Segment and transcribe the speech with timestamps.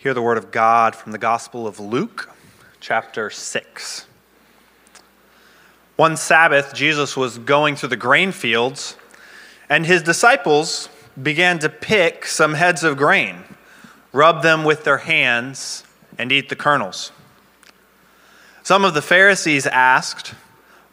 [0.00, 2.30] Hear the word of God from the Gospel of Luke,
[2.80, 4.06] chapter 6.
[5.96, 8.96] One Sabbath, Jesus was going through the grain fields,
[9.68, 10.88] and his disciples
[11.22, 13.44] began to pick some heads of grain,
[14.10, 15.84] rub them with their hands,
[16.16, 17.12] and eat the kernels.
[18.62, 20.32] Some of the Pharisees asked,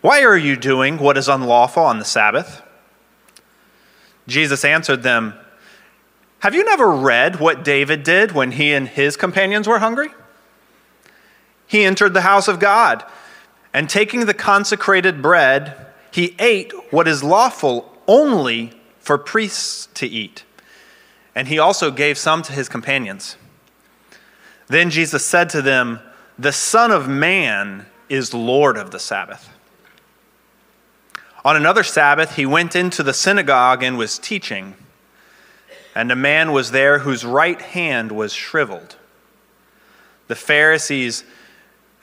[0.02, 2.62] Why are you doing what is unlawful on the Sabbath?
[4.28, 5.34] Jesus answered them,
[6.40, 10.10] have you never read what David did when he and his companions were hungry?
[11.66, 13.04] He entered the house of God,
[13.74, 15.76] and taking the consecrated bread,
[16.12, 20.44] he ate what is lawful only for priests to eat.
[21.36, 23.36] And he also gave some to his companions.
[24.68, 26.00] Then Jesus said to them,
[26.40, 29.50] The Son of Man is Lord of the Sabbath.
[31.44, 34.76] On another Sabbath, he went into the synagogue and was teaching
[35.98, 38.98] and a man was there whose right hand was shriveled.
[40.28, 41.24] The Pharisees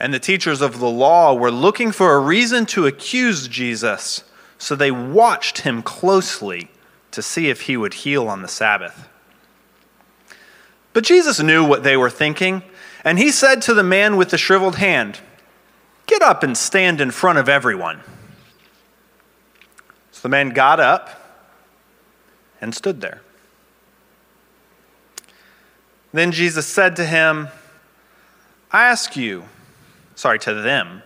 [0.01, 4.25] and the teachers of the law were looking for a reason to accuse Jesus,
[4.57, 6.67] so they watched him closely
[7.11, 9.07] to see if he would heal on the Sabbath.
[10.91, 12.63] But Jesus knew what they were thinking,
[13.05, 15.21] and he said to the man with the shriveled hand,
[16.05, 18.01] Get up and stand in front of everyone.
[20.11, 21.47] So the man got up
[22.59, 23.21] and stood there.
[26.15, 27.49] Then Jesus said to him,
[28.71, 29.43] I ask you,
[30.15, 31.03] sorry, to them,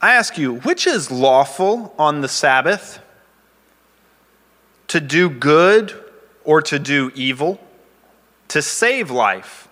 [0.00, 3.00] I ask you, which is lawful on the Sabbath?
[4.88, 5.92] To do good
[6.42, 7.60] or to do evil?
[8.48, 9.68] To save life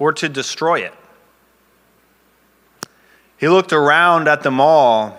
[0.00, 0.94] or to destroy it?
[3.36, 5.16] He looked around at them all.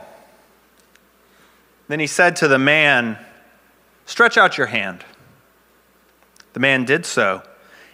[1.88, 3.18] Then he said to the man,
[4.06, 5.06] Stretch out your hand.
[6.52, 7.44] The man did so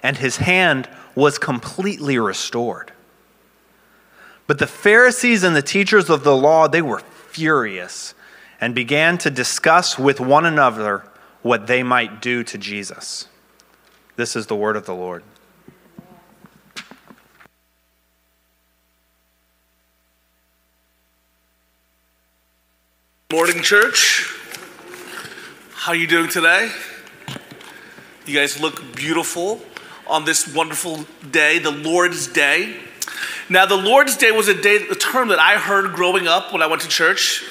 [0.02, 2.92] and his hand was completely restored.
[4.48, 8.14] But the Pharisees and the teachers of the law, they were furious
[8.60, 11.04] and began to discuss with one another
[11.42, 13.28] what they might do to Jesus.
[14.16, 15.24] This is the word of the Lord.
[23.32, 24.36] Morning, church.
[25.74, 26.72] How are you doing today?
[28.26, 29.62] You guys look beautiful
[30.10, 32.76] on this wonderful day, the Lord's Day.
[33.48, 36.62] Now, the Lord's Day was a day, a term that I heard growing up when
[36.62, 37.44] I went to church.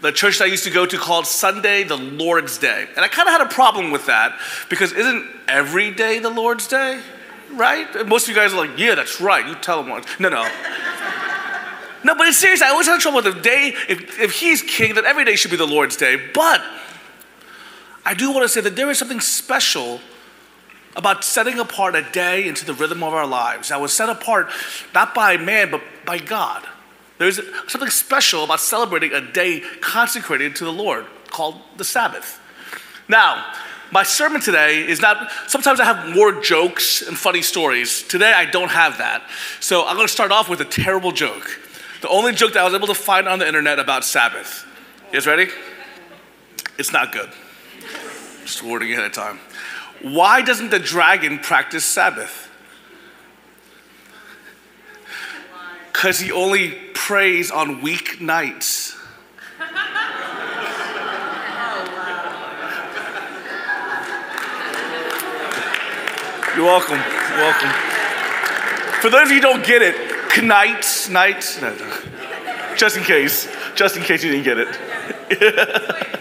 [0.00, 2.86] The church that I used to go to called Sunday the Lord's Day.
[2.94, 4.38] And I kind of had a problem with that
[4.68, 7.00] because isn't every day the Lord's Day?
[7.52, 8.06] Right?
[8.06, 9.46] Most of you guys are like, yeah, that's right.
[9.46, 10.06] You tell them what.
[10.20, 10.42] No, no.
[12.04, 12.60] no, but it's serious.
[12.60, 13.74] I always had trouble with the day.
[13.88, 16.20] If, if he's king, then every day should be the Lord's Day.
[16.34, 16.62] But
[18.04, 20.00] I do want to say that there is something special
[20.96, 24.48] about setting apart a day into the rhythm of our lives that was set apart
[24.94, 26.66] not by man, but by God.
[27.18, 32.40] There's something special about celebrating a day consecrated to the Lord called the Sabbath.
[33.08, 33.52] Now,
[33.92, 38.02] my sermon today is not, sometimes I have more jokes and funny stories.
[38.02, 39.22] Today I don't have that.
[39.60, 41.60] So I'm to start off with a terrible joke.
[42.00, 44.66] The only joke that I was able to find on the internet about Sabbath.
[45.06, 45.48] You guys ready?
[46.76, 47.30] It's not good.
[48.42, 49.38] Just warning ahead of time.
[50.04, 52.50] Why doesn't the dragon practice Sabbath?
[55.90, 58.94] Because he only prays on week nights.
[66.54, 66.98] You're welcome.
[66.98, 67.70] You're welcome.
[69.00, 72.76] For those of you who don't get it, knights, nights, no, no.
[72.76, 76.18] just in case, just in case you didn't get it.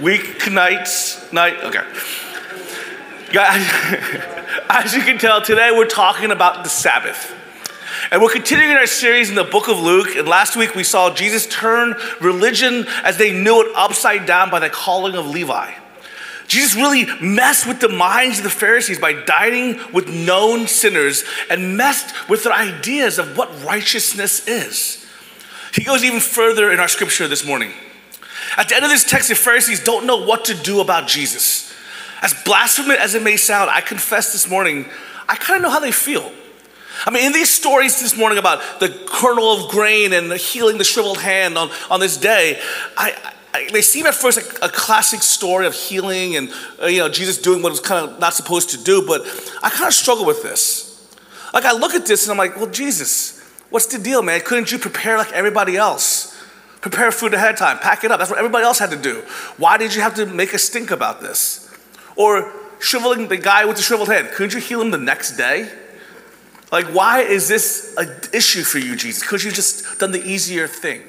[0.00, 1.82] Week, nights, night, okay.
[4.70, 7.34] As you can tell, today we're talking about the Sabbath.
[8.10, 10.16] And we're continuing our series in the book of Luke.
[10.16, 14.58] And last week we saw Jesus turn religion as they knew it upside down by
[14.58, 15.70] the calling of Levi.
[16.48, 21.76] Jesus really messed with the minds of the Pharisees by dining with known sinners and
[21.76, 25.06] messed with their ideas of what righteousness is.
[25.74, 27.72] He goes even further in our scripture this morning.
[28.56, 31.66] At the end of this text, the Pharisees don't know what to do about Jesus.
[32.22, 34.86] As blasphemous as it may sound, I confess this morning,
[35.28, 36.32] I kind of know how they feel.
[37.04, 40.84] I mean, in these stories this morning about the kernel of grain and healing the
[40.84, 42.58] shriveled hand on, on this day,
[42.96, 43.14] I,
[43.52, 46.50] I, they seem at first like a classic story of healing and
[46.82, 49.22] uh, you know Jesus doing what was kind of not supposed to do, but
[49.62, 51.14] I kind of struggle with this.
[51.52, 54.40] Like I look at this and I'm like, well, Jesus, what's the deal, man?
[54.40, 56.34] Couldn't you prepare like everybody else?
[56.80, 58.18] Prepare food ahead of time, pack it up.
[58.18, 59.22] That's what everybody else had to do.
[59.56, 61.65] Why did you have to make a stink about this?
[62.16, 64.28] Or shriveling the guy with the shriveled hand.
[64.32, 65.70] couldn't you heal him the next day?
[66.72, 69.22] Like, why is this an issue for you, Jesus?
[69.22, 71.02] Because you just done the easier thing,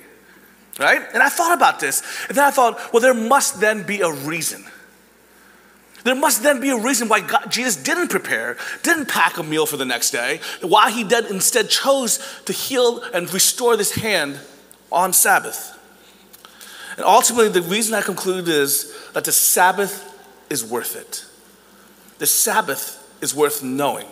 [0.80, 1.02] right?
[1.14, 4.12] And I thought about this, and then I thought, well, there must then be a
[4.12, 4.66] reason.
[6.04, 9.66] There must then be a reason why God, Jesus didn't prepare, didn't pack a meal
[9.66, 14.40] for the next day, why he instead chose to heal and restore this hand
[14.92, 15.78] on Sabbath.
[16.96, 20.17] And ultimately, the reason I conclude is that the Sabbath
[20.50, 21.26] is worth it.
[22.20, 24.08] The Sabbath is worth knowing.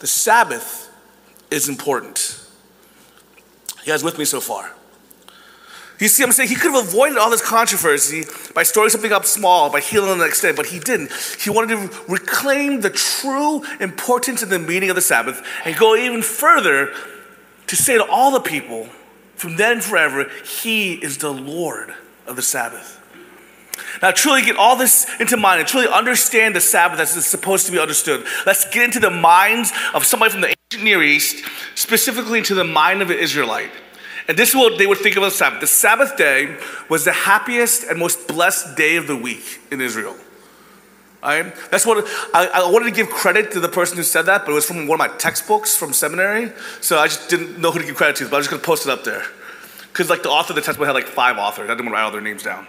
[0.00, 0.90] The Sabbath
[1.50, 2.40] is important.
[3.84, 4.72] You guys with me so far?
[5.98, 8.24] You see, I'm saying he could have avoided all this controversy
[8.54, 11.10] by storing something up small, by healing on the next day, but he didn't.
[11.40, 15.96] He wanted to reclaim the true importance and the meaning of the Sabbath and go
[15.96, 16.92] even further
[17.66, 18.86] to say to all the people,
[19.34, 21.92] from then forever, he is the Lord
[22.26, 22.97] of the Sabbath.
[24.02, 27.66] Now, truly get all this into mind and truly understand the Sabbath as it's supposed
[27.66, 28.24] to be understood.
[28.46, 31.44] Let's get into the minds of somebody from the ancient Near East,
[31.74, 33.70] specifically into the mind of an Israelite.
[34.28, 35.60] And this is what they would think of the Sabbath.
[35.60, 36.58] The Sabbath day
[36.90, 40.16] was the happiest and most blessed day of the week in Israel.
[41.22, 41.52] Right?
[41.70, 44.52] That's what I, I, wanted to give credit to the person who said that, but
[44.52, 46.52] it was from one of my textbooks from seminary.
[46.80, 48.62] So I just didn't know who to give credit to, but I was just gonna
[48.62, 49.24] post it up there.
[49.88, 51.64] Because like the author of the textbook had like five authors.
[51.64, 52.68] I didn't want to write all their names down.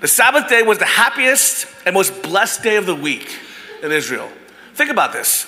[0.00, 3.36] The Sabbath day was the happiest and most blessed day of the week
[3.82, 4.30] in Israel.
[4.74, 5.44] Think about this.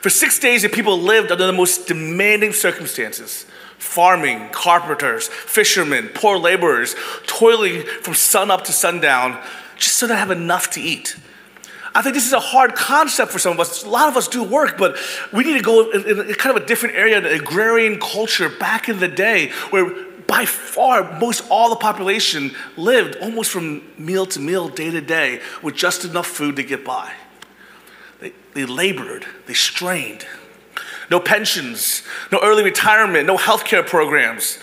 [0.00, 3.46] For six days, the people lived under the most demanding circumstances
[3.78, 6.96] farming, carpenters, fishermen, poor laborers,
[7.26, 9.38] toiling from sun up to sundown
[9.76, 11.16] just so they have enough to eat.
[11.94, 13.84] I think this is a hard concept for some of us.
[13.84, 14.96] A lot of us do work, but
[15.32, 18.88] we need to go in, in kind of a different area, an agrarian culture back
[18.88, 19.92] in the day where
[20.34, 25.40] by far most all the population lived almost from meal to meal, day to day,
[25.62, 27.12] with just enough food to get by.
[28.18, 30.26] They, they labored, they strained.
[31.08, 32.02] No pensions,
[32.32, 34.58] no early retirement, no healthcare programs.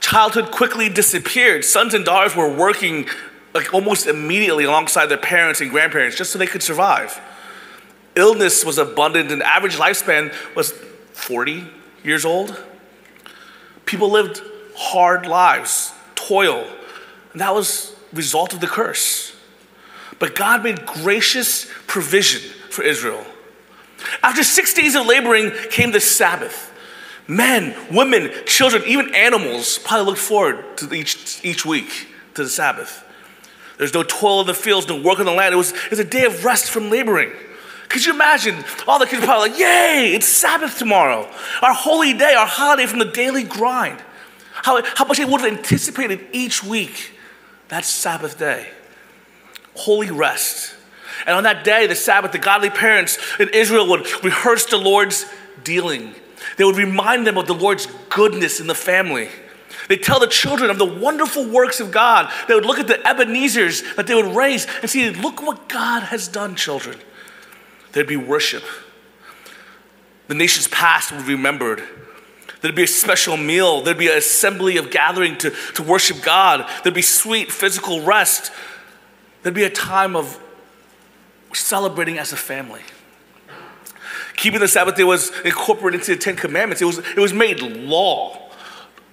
[0.00, 1.64] Childhood quickly disappeared.
[1.64, 3.08] Sons and daughters were working
[3.54, 7.18] like almost immediately alongside their parents and grandparents just so they could survive.
[8.16, 10.72] Illness was abundant, and average lifespan was
[11.12, 11.64] 40
[12.04, 12.62] years old.
[13.86, 14.42] People lived
[14.76, 16.66] hard lives, toil,
[17.32, 19.34] and that was result of the curse.
[20.18, 22.40] But God made gracious provision
[22.70, 23.24] for Israel.
[24.22, 26.72] After six days of laboring came the Sabbath.
[27.28, 33.02] Men, women, children, even animals probably looked forward to each, each week to the Sabbath.
[33.78, 35.52] There's no toil in the fields, no work on the land.
[35.52, 37.32] It was, it was a day of rest from laboring.
[37.88, 38.64] Could you imagine?
[38.86, 41.28] All the kids probably like, Yay, it's Sabbath tomorrow.
[41.62, 44.02] Our holy day, our holiday from the daily grind.
[44.62, 47.12] How, how much they would have anticipated each week
[47.68, 48.68] that Sabbath day.
[49.74, 50.74] Holy rest.
[51.26, 55.26] And on that day, the Sabbath, the godly parents in Israel would rehearse the Lord's
[55.64, 56.14] dealing.
[56.56, 59.28] They would remind them of the Lord's goodness in the family.
[59.88, 62.32] They tell the children of the wonderful works of God.
[62.48, 66.02] They would look at the Ebenezer's that they would raise and see, look what God
[66.04, 66.98] has done, children.
[67.92, 68.64] There'd be worship.
[70.28, 71.82] The nation's past would be remembered.
[72.60, 73.82] There'd be a special meal.
[73.82, 76.68] There'd be an assembly of gathering to, to worship God.
[76.82, 78.52] There'd be sweet physical rest.
[79.42, 80.40] There'd be a time of
[81.52, 82.82] celebrating as a family.
[84.36, 86.82] Keeping the Sabbath day was incorporated into the Ten Commandments.
[86.82, 88.46] It was, it was made law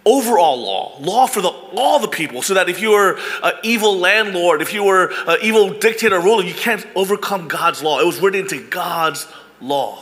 [0.05, 3.97] overall law, law for the, all the people, so that if you were an evil
[3.97, 7.99] landlord, if you were an evil dictator ruler, you can't overcome God's law.
[7.99, 9.27] It was written into God's
[9.61, 9.99] law.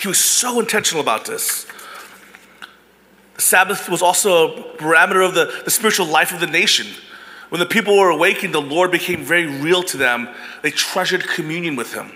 [0.00, 1.66] He was so intentional about this.
[3.38, 6.86] Sabbath was also a parameter of the, the spiritual life of the nation.
[7.48, 10.28] When the people were awakened, the Lord became very real to them.
[10.62, 12.12] They treasured communion with Him.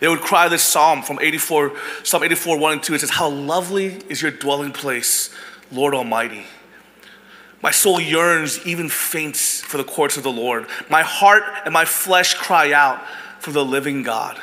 [0.00, 2.94] They would cry this psalm from 84, Psalm 84, 1 and 2.
[2.94, 5.34] It says, How lovely is your dwelling place,
[5.70, 6.44] Lord Almighty.
[7.62, 10.66] My soul yearns, even faints for the courts of the Lord.
[10.88, 13.02] My heart and my flesh cry out
[13.40, 14.40] for the living God.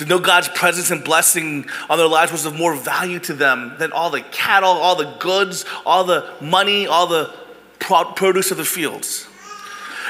[0.00, 3.74] To know God's presence and blessing on their lives was of more value to them
[3.78, 7.30] than all the cattle, all the goods, all the money, all the
[7.78, 9.28] produce of the fields.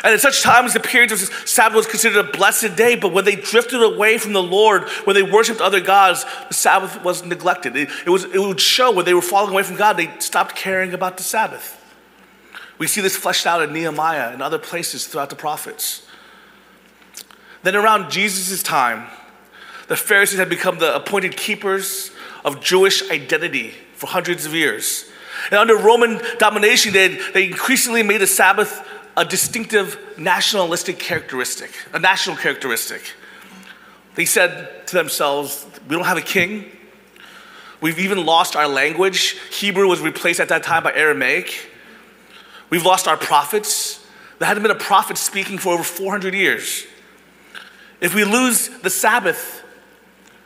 [0.05, 3.25] And at such times, the period of Sabbath was considered a blessed day, but when
[3.25, 7.75] they drifted away from the Lord, when they worshiped other gods, the Sabbath was neglected.
[7.75, 10.55] It, it, was, it would show when they were falling away from God, they stopped
[10.55, 11.85] caring about the Sabbath.
[12.79, 16.07] We see this fleshed out in Nehemiah and other places throughout the prophets.
[17.65, 19.09] Then around Jesus' time,
[19.91, 22.13] the Pharisees had become the appointed keepers
[22.45, 25.05] of Jewish identity for hundreds of years.
[25.47, 31.99] And under Roman domination, they, they increasingly made the Sabbath a distinctive nationalistic characteristic, a
[31.99, 33.03] national characteristic.
[34.15, 36.67] They said to themselves, We don't have a king.
[37.81, 39.41] We've even lost our language.
[39.51, 41.69] Hebrew was replaced at that time by Aramaic.
[42.71, 44.07] We've lost our prophets.
[44.39, 46.87] There hadn't been a prophet speaking for over 400 years.
[48.01, 49.60] If we lose the Sabbath,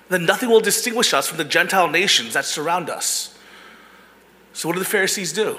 [0.09, 3.37] then nothing will distinguish us from the Gentile nations that surround us.
[4.53, 5.59] So, what do the Pharisees do?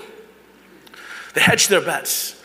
[1.34, 2.42] They hedged their bets.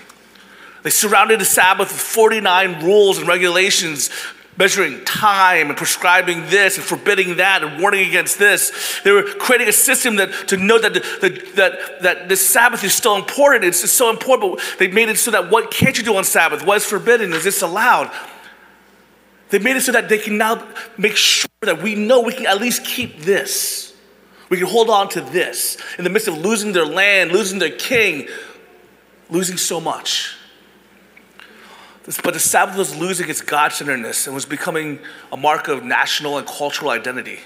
[0.82, 4.10] They surrounded the Sabbath with 49 rules and regulations
[4.56, 9.00] measuring time and prescribing this and forbidding that and warning against this.
[9.04, 12.84] They were creating a system that to know that the, the, that that the Sabbath
[12.84, 13.64] is still important.
[13.64, 16.64] It's so important, but they made it so that what can't you do on Sabbath?
[16.64, 17.32] What is forbidden?
[17.32, 18.10] Is this allowed?
[19.50, 20.66] They made it so that they can now
[20.96, 23.94] make sure that we know we can at least keep this.
[24.48, 27.70] We can hold on to this in the midst of losing their land, losing their
[27.70, 28.28] king,
[29.28, 30.36] losing so much.
[32.24, 34.98] But the Sabbath was losing its God centeredness and was becoming
[35.30, 37.38] a mark of national and cultural identity.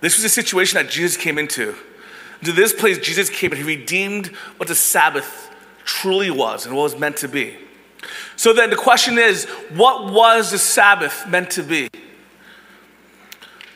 [0.00, 1.74] This was a situation that Jesus came into.
[2.44, 5.50] To this place, Jesus came and he redeemed what the Sabbath
[5.84, 7.56] truly was and what was meant to be.
[8.38, 11.90] So then the question is what was the Sabbath meant to be?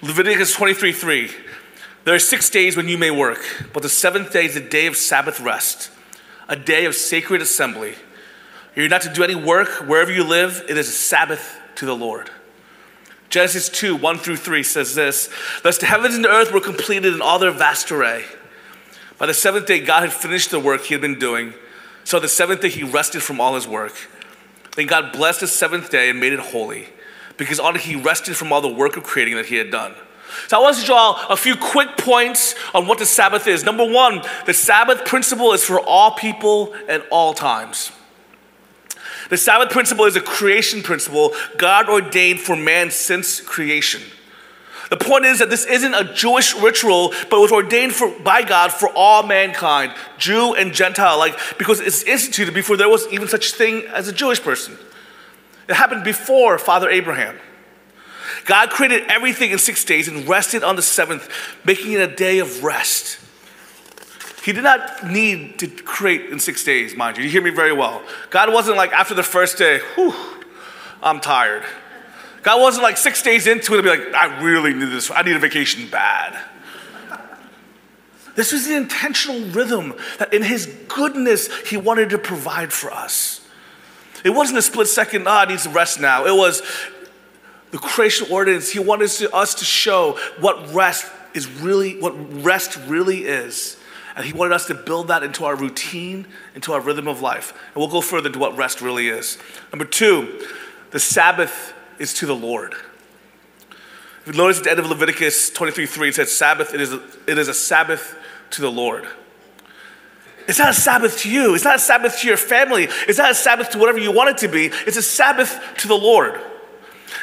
[0.01, 1.31] Leviticus 23 3.
[2.05, 3.41] There are six days when you may work,
[3.73, 5.91] but the seventh day is a day of Sabbath rest,
[6.49, 7.95] a day of sacred assembly.
[8.77, 11.97] You're not to do any work wherever you live, it is a Sabbath to the
[11.97, 12.31] Lord.
[13.31, 15.29] Genesis 2 1 through 3 says this
[15.65, 18.27] Thus the heavens and the earth were completed in all their vast array.
[19.19, 21.55] By the seventh day, God had finished the work he had been doing.
[22.05, 23.95] So the seventh day, he rested from all his work.
[24.77, 26.89] Then God blessed the seventh day and made it holy,
[27.37, 29.95] because on it he rested from all the work of creating that he had done.
[30.49, 33.65] So I want to draw a few quick points on what the Sabbath is.
[33.65, 37.93] Number one, the Sabbath principle is for all people at all times.
[39.29, 44.03] The Sabbath principle is a creation principle God ordained for man since creation.
[44.93, 48.73] The point is that this isn't a Jewish ritual, but was ordained for, by God
[48.73, 53.55] for all mankind, Jew and Gentile, like because it's instituted before there was even such
[53.55, 54.77] thing as a Jewish person.
[55.67, 57.39] It happened before Father Abraham.
[58.45, 61.27] God created everything in six days and rested on the seventh,
[61.65, 63.19] making it a day of rest.
[64.45, 67.25] He did not need to create in six days, mind you.
[67.25, 68.03] You hear me very well.
[68.29, 70.13] God wasn't like after the first day, whew,
[71.03, 71.63] I'm tired.
[72.43, 75.11] God wasn't like six days into it and be like, I really need this.
[75.11, 76.39] I need a vacation bad.
[78.35, 83.47] This was the intentional rhythm that in his goodness he wanted to provide for us.
[84.25, 86.27] It wasn't a split second, ah, I need to rest now.
[86.27, 86.63] It was
[87.71, 88.71] the creation ordinance.
[88.71, 93.77] He wanted us to show what rest is really, what rest really is.
[94.15, 97.53] And he wanted us to build that into our routine, into our rhythm of life.
[97.69, 99.39] And we'll go further to what rest really is.
[99.73, 100.47] Number two,
[100.91, 102.75] the Sabbath is to the Lord.
[104.23, 106.93] If you notice at the end of Leviticus 23 3, it says, Sabbath, it is,
[106.93, 108.17] a, it is a Sabbath
[108.51, 109.07] to the Lord.
[110.49, 111.55] It's not a Sabbath to you.
[111.55, 112.89] It's not a Sabbath to your family.
[113.07, 114.67] It's not a Sabbath to whatever you want it to be.
[114.87, 116.41] It's a Sabbath to the Lord.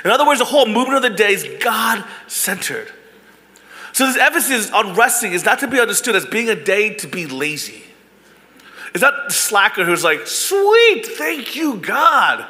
[0.06, 2.90] In other words, the whole movement of the day is God centered.
[3.92, 7.08] So, this emphasis on resting is not to be understood as being a day to
[7.08, 7.84] be lazy.
[8.94, 12.48] It's not the slacker who's like, sweet, thank you, God.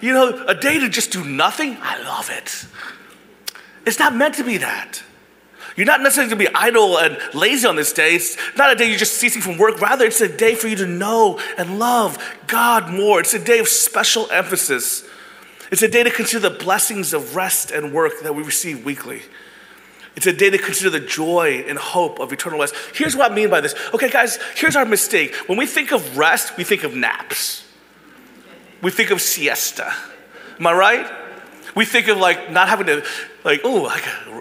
[0.00, 2.66] You know, a day to just do nothing, I love it.
[3.86, 5.02] It's not meant to be that.
[5.76, 8.16] You're not necessarily going to be idle and lazy on this day.
[8.16, 9.80] It's not a day you're just ceasing from work.
[9.80, 13.20] Rather, it's a day for you to know and love God more.
[13.20, 15.04] It's a day of special emphasis.
[15.70, 19.22] It's a day to consider the blessings of rest and work that we receive weekly.
[20.16, 22.74] It's a day to consider the joy and hope of eternal rest.
[22.92, 23.76] Here's what I mean by this.
[23.94, 25.32] Okay, guys, here's our mistake.
[25.46, 27.64] When we think of rest, we think of naps,
[28.82, 29.92] we think of siesta.
[30.58, 31.12] Am I right?
[31.74, 33.04] We think of like not having to,
[33.44, 33.88] like, oh,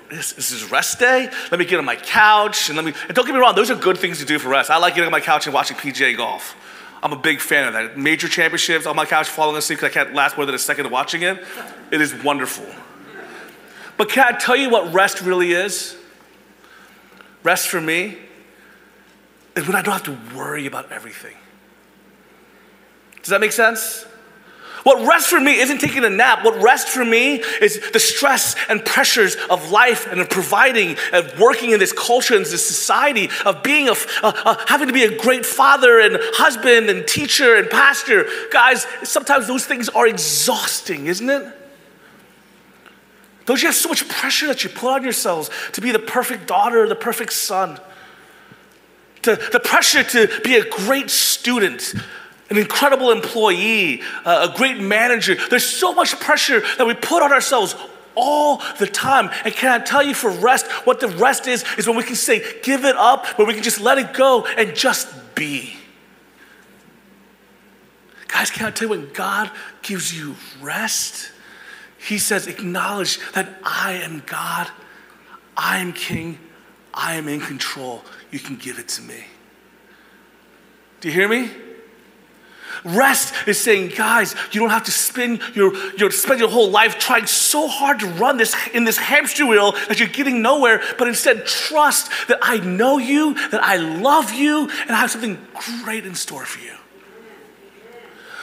[0.09, 1.29] this, this, is rest day.
[1.51, 2.93] Let me get on my couch and let me.
[3.07, 4.69] And don't get me wrong; those are good things to do for rest.
[4.69, 6.55] I like getting on my couch and watching PGA golf.
[7.03, 7.97] I'm a big fan of that.
[7.97, 10.89] Major championships on my couch, falling asleep because I can't last more than a second
[10.89, 11.43] watching it.
[11.91, 12.65] It is wonderful.
[13.97, 15.95] But can I tell you what rest really is?
[17.43, 18.17] Rest for me
[19.55, 21.35] is when I don't have to worry about everything.
[23.21, 24.05] Does that make sense?
[24.87, 26.45] What rest for me isn't taking a nap.
[26.45, 31.29] What rest for me is the stress and pressures of life and of providing and
[31.37, 35.03] working in this culture and this society of being a, uh, uh, having to be
[35.03, 38.27] a great father and husband and teacher and pastor.
[38.49, 41.53] Guys, sometimes those things are exhausting, isn't it?
[43.45, 46.47] Don't you have so much pressure that you put on yourselves to be the perfect
[46.47, 47.77] daughter, the perfect son?
[49.23, 51.93] To, the pressure to be a great student,
[52.49, 55.35] an incredible employee, uh, a great manager.
[55.49, 57.75] There's so much pressure that we put on ourselves
[58.15, 59.29] all the time.
[59.45, 62.15] And can I tell you for rest, what the rest is, is when we can
[62.15, 65.75] say, give it up, when we can just let it go and just be.
[68.27, 69.51] Guys, can I tell you when God
[69.81, 71.31] gives you rest?
[71.97, 74.69] He says, acknowledge that I am God,
[75.55, 76.39] I am King,
[76.93, 78.03] I am in control.
[78.31, 79.25] You can give it to me.
[81.01, 81.51] Do you hear me?
[82.83, 86.99] Rest is saying, guys, you don't have to spend your, your, spend your whole life
[86.99, 91.07] trying so hard to run this in this hamster wheel that you're getting nowhere, but
[91.07, 95.37] instead trust that I know you, that I love you, and I have something
[95.83, 96.73] great in store for you.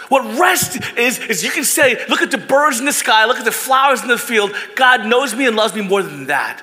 [0.08, 3.38] What rest is, is you can say, look at the birds in the sky, look
[3.38, 4.54] at the flowers in the field.
[4.76, 6.62] God knows me and loves me more than that.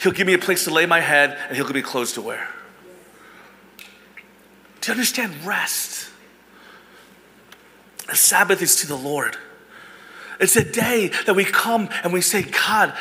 [0.00, 2.22] He'll give me a place to lay my head and He'll give me clothes to
[2.22, 2.48] wear.
[4.80, 6.07] Do you understand rest?
[8.08, 9.36] The Sabbath is to the Lord.
[10.40, 12.94] It's a day that we come and we say, God,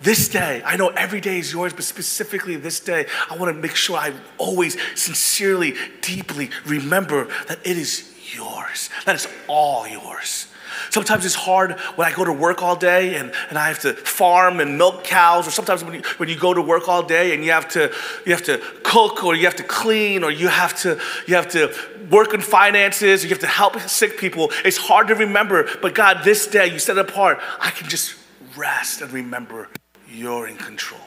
[0.00, 3.60] this day, I know every day is yours, but specifically this day, I want to
[3.60, 8.90] make sure I always sincerely, deeply remember that it is yours.
[9.06, 10.48] That is all yours.
[10.90, 13.92] Sometimes it's hard when I go to work all day and, and I have to
[13.94, 17.34] farm and milk cows, or sometimes when you, when you go to work all day
[17.34, 17.92] and you have to
[18.26, 21.48] you have to cook or you have to clean or you have to you have
[21.50, 21.74] to
[22.10, 24.50] work in finances, or you have to help sick people.
[24.64, 28.14] It's hard to remember, but God, this day you set apart, I can just
[28.56, 29.68] rest and remember
[30.08, 31.00] you're in control.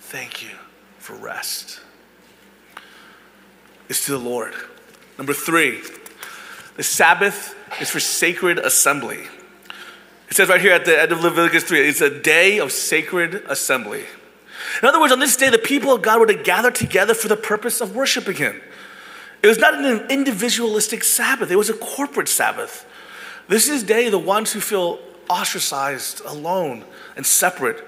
[0.00, 0.50] Thank you
[0.98, 1.80] for rest.
[3.88, 4.54] It's to the Lord.
[5.18, 5.80] Number three,
[6.76, 9.26] the Sabbath is for sacred assembly.
[10.28, 13.42] It says right here at the end of Leviticus 3, it's a day of sacred
[13.48, 14.04] assembly.
[14.82, 17.28] In other words, on this day, the people of God were to gather together for
[17.28, 18.60] the purpose of worshiping Him.
[19.42, 22.84] It was not an individualistic Sabbath, it was a corporate Sabbath.
[23.48, 24.98] This is day the ones who feel
[25.30, 26.84] ostracized, alone,
[27.16, 27.82] and separate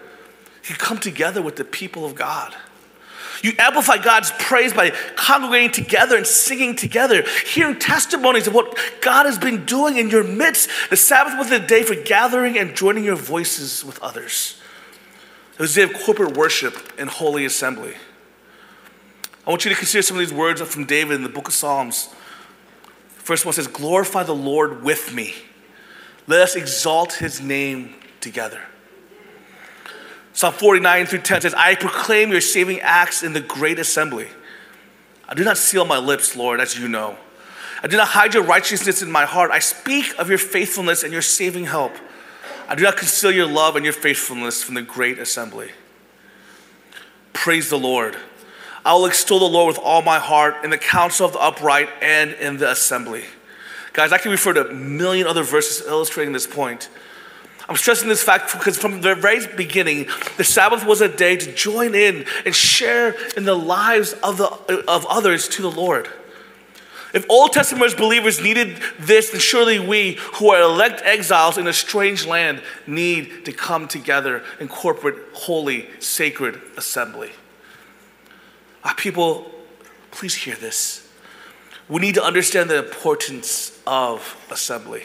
[0.62, 2.54] can come together with the people of God.
[3.42, 9.26] You amplify God's praise by congregating together and singing together, hearing testimonies of what God
[9.26, 10.68] has been doing in your midst.
[10.90, 14.60] The Sabbath was a day for gathering and joining your voices with others.
[15.54, 17.94] It was a day of corporate worship and holy assembly.
[19.46, 21.54] I want you to consider some of these words from David in the book of
[21.54, 22.08] Psalms.
[23.16, 25.34] first one says, Glorify the Lord with me.
[26.26, 28.60] Let us exalt his name together.
[30.32, 34.28] Psalm 49 through 10 says, I proclaim your saving acts in the great assembly.
[35.28, 37.16] I do not seal my lips, Lord, as you know.
[37.82, 39.50] I do not hide your righteousness in my heart.
[39.50, 41.92] I speak of your faithfulness and your saving help.
[42.68, 45.70] I do not conceal your love and your faithfulness from the great assembly.
[47.32, 48.16] Praise the Lord.
[48.84, 51.88] I will extol the Lord with all my heart in the council of the upright
[52.00, 53.24] and in the assembly.
[53.92, 56.88] Guys, I can refer to a million other verses illustrating this point.
[57.70, 61.54] I'm stressing this fact because from the very beginning, the Sabbath was a day to
[61.54, 66.08] join in and share in the lives of, the, of others to the Lord.
[67.14, 71.72] If Old Testament believers needed this, then surely we, who are elect exiles in a
[71.72, 77.30] strange land, need to come together in corporate, holy, sacred assembly.
[78.82, 79.48] Our people,
[80.10, 81.08] please hear this.
[81.88, 85.04] We need to understand the importance of assembly.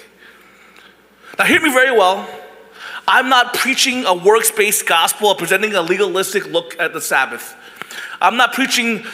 [1.37, 2.27] Now, hear me very well.
[3.07, 7.55] I'm not preaching a works based gospel or presenting a legalistic look at the Sabbath.
[8.19, 9.05] I'm not preaching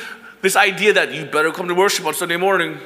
[0.41, 2.77] this idea that you better come to worship on Sunday morning.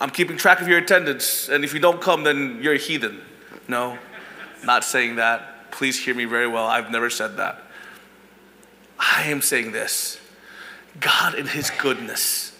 [0.00, 3.20] I'm keeping track of your attendance, and if you don't come, then you're a heathen.
[3.68, 3.98] No,
[4.64, 5.70] not saying that.
[5.70, 6.66] Please hear me very well.
[6.66, 7.62] I've never said that.
[8.98, 10.20] I am saying this
[11.00, 12.52] God, in His goodness,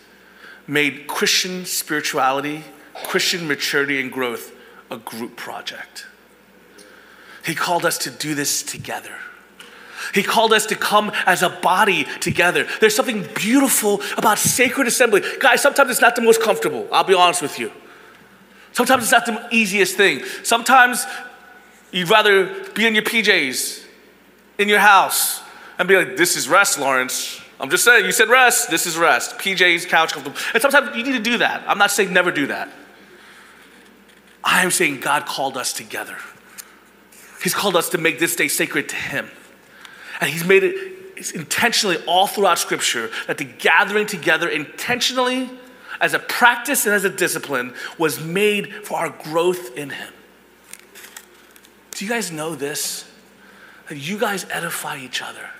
[0.67, 2.65] made Christian spirituality,
[3.05, 4.53] Christian maturity, and growth
[4.91, 6.07] a group project.
[7.45, 9.15] He called us to do this together.
[10.13, 12.67] He called us to come as a body together.
[12.81, 15.23] There's something beautiful about sacred assembly.
[15.41, 17.73] Guys, sometimes it's not the most comfortable, I'll be honest with you.
[18.73, 20.23] Sometimes it's not the easiest thing.
[20.43, 21.07] Sometimes
[21.93, 23.85] you'd rather be in your PJs,
[24.59, 25.43] in your house,
[25.79, 27.41] and be like, this is rest, Lawrence.
[27.61, 29.39] I'm just saying, you said rest, this is rest.
[29.39, 30.39] PJs, couch, comfortable.
[30.53, 31.63] And sometimes you need to do that.
[31.67, 32.69] I'm not saying never do that.
[34.43, 36.17] I am saying God called us together.
[37.45, 39.29] He's called us to make this day sacred to Him.
[40.19, 45.51] And He's made it intentionally all throughout Scripture that the gathering together intentionally
[46.01, 50.13] as a practice and as a discipline was made for our growth in Him.
[51.91, 53.07] Do you guys know this?
[53.91, 55.51] That you guys edify each other,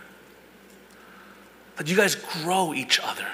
[1.77, 3.27] that you guys grow each other.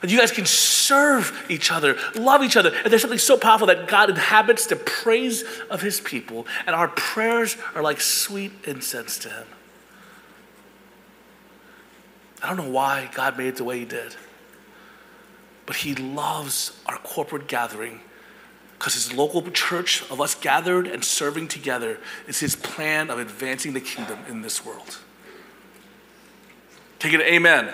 [0.00, 2.72] That you guys can serve each other, love each other.
[2.74, 6.88] And there's something so powerful that God inhabits the praise of his people, and our
[6.88, 9.46] prayers are like sweet incense to him.
[12.42, 14.16] I don't know why God made it the way he did,
[15.66, 18.00] but he loves our corporate gathering
[18.78, 23.74] because his local church of us gathered and serving together is his plan of advancing
[23.74, 24.96] the kingdom in this world.
[26.98, 27.70] Take it, amen.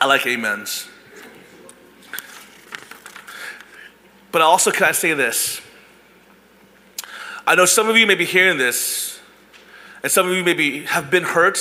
[0.00, 0.88] I like amens.
[4.32, 5.60] But also, can I say this?
[7.46, 9.20] I know some of you may be hearing this,
[10.02, 11.58] and some of you maybe have been hurt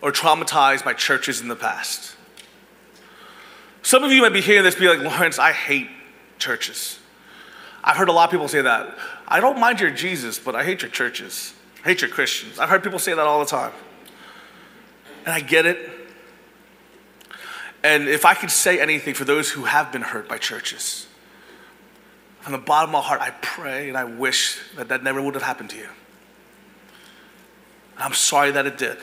[0.00, 2.16] or traumatized by churches in the past.
[3.82, 5.88] Some of you might be hearing this, be like, Lawrence, I hate
[6.38, 6.98] churches.
[7.82, 8.96] I've heard a lot of people say that.
[9.26, 11.54] I don't mind your Jesus, but I hate your churches.
[11.84, 12.58] I hate your Christians.
[12.58, 13.72] I've heard people say that all the time.
[15.24, 15.99] And I get it.
[17.82, 21.06] And if I could say anything for those who have been hurt by churches,
[22.40, 25.34] from the bottom of my heart, I pray and I wish that that never would
[25.34, 25.88] have happened to you.
[27.98, 28.96] I'm sorry that it did.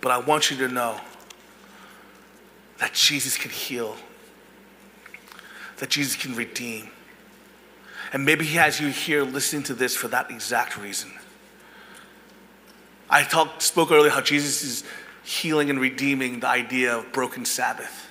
[0.00, 0.98] But I want you to know
[2.78, 3.96] that Jesus can heal,
[5.78, 6.88] that Jesus can redeem.
[8.12, 11.12] And maybe He has you here listening to this for that exact reason.
[13.10, 14.84] I talked, spoke earlier how Jesus is
[15.28, 18.10] healing and redeeming the idea of broken Sabbath.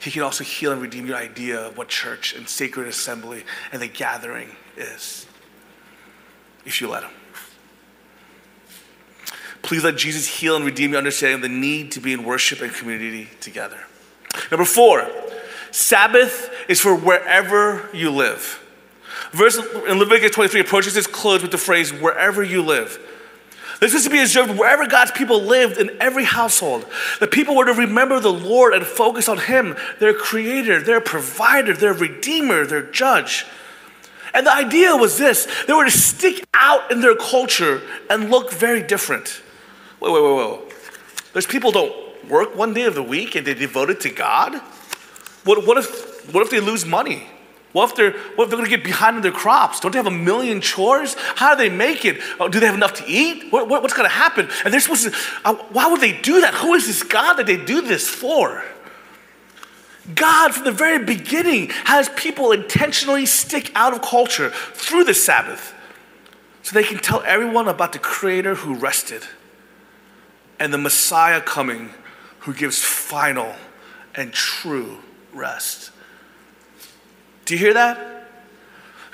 [0.00, 3.80] He can also heal and redeem your idea of what church and sacred assembly and
[3.80, 5.24] the gathering is,
[6.64, 7.12] if you let Him.
[9.62, 12.60] Please let Jesus heal and redeem your understanding of the need to be in worship
[12.60, 13.78] and community together.
[14.50, 15.08] Number four,
[15.70, 18.60] Sabbath is for wherever you live.
[19.30, 22.98] Verse in Leviticus 23 approaches its close with the phrase, wherever you live.
[23.80, 26.86] This was to be observed wherever God's people lived in every household.
[27.20, 31.74] The people were to remember the Lord and focus on Him, their creator, their provider,
[31.74, 33.44] their redeemer, their judge.
[34.32, 38.52] And the idea was this they were to stick out in their culture and look
[38.52, 39.42] very different.
[40.00, 40.74] Wait, wait, wait, wait.
[41.32, 44.54] There's people don't work one day of the week and they devote it to God?
[45.44, 47.26] What, what, if, what if they lose money?
[47.76, 49.80] What if they're, what if they're going to get behind in their crops?
[49.80, 51.14] Don't they have a million chores?
[51.34, 52.22] How do they make it?
[52.40, 53.52] Oh, do they have enough to eat?
[53.52, 54.48] What, what, what's going to happen?
[54.64, 56.54] And they're supposed to, uh, why would they do that?
[56.54, 58.64] Who is this God that they do this for?
[60.14, 65.74] God, from the very beginning, has people intentionally stick out of culture through the Sabbath
[66.62, 69.22] so they can tell everyone about the Creator who rested
[70.58, 71.90] and the Messiah coming
[72.38, 73.54] who gives final
[74.14, 75.00] and true
[75.34, 75.90] rest.
[77.46, 78.16] Do you hear that?